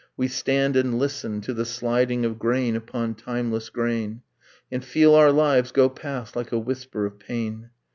we 0.17 0.27
stand 0.27 0.75
and 0.75 0.97
listen 0.97 1.41
To 1.41 1.53
the 1.53 1.63
sliding 1.63 2.25
of 2.25 2.39
grain 2.39 2.75
upon 2.75 3.13
timeless 3.13 3.69
grain 3.69 4.23
And 4.71 4.83
feel 4.83 5.13
our 5.13 5.31
lives 5.31 5.71
go 5.71 5.89
past 5.89 6.35
like 6.35 6.51
a 6.51 6.57
whisper 6.57 7.05
of 7.05 7.19
pain. 7.19 7.69